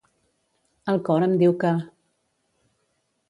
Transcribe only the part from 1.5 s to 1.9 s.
que.